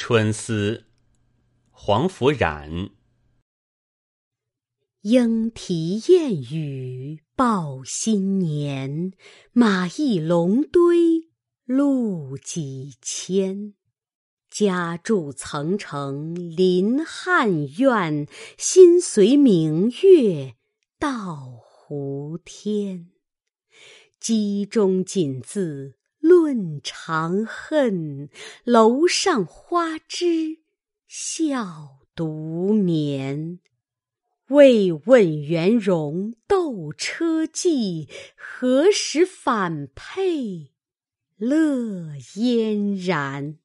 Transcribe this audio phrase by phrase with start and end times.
[0.00, 0.84] 春思，
[1.72, 2.90] 黄甫冉。
[5.00, 9.12] 莺啼燕语报新年，
[9.52, 11.28] 马邑龙堆
[11.64, 13.74] 路几千。
[14.48, 20.54] 家住层城临汉苑，心随明月
[21.00, 23.10] 到胡天。
[24.20, 25.97] 机中锦字。
[26.28, 28.28] 论长恨，
[28.64, 30.58] 楼上花枝
[31.06, 33.60] 笑独眠。
[34.48, 40.72] 未问元戎斗车骑，何时反配
[41.38, 43.56] 乐嫣然？